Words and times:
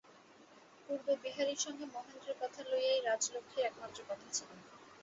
পূর্বে 0.85 1.13
বিহারীর 1.23 1.59
সঙ্গে 1.65 1.85
মহেন্দ্রের 1.87 2.37
কথা 2.41 2.61
লইয়াই 2.69 3.01
রাজলক্ষ্মীর 3.01 3.67
একমাত্র 3.67 3.99
কথা 4.09 4.27
ছিল। 4.31 4.49